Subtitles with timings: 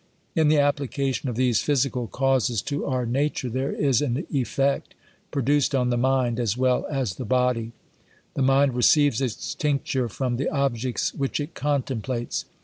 [0.35, 4.95] In the application of these physical causes to our na ture, there is an effect
[5.29, 7.71] produced on the mind, as well as tjie body.
[8.33, 12.45] The mind receives its tincture from the objects which it contemplates.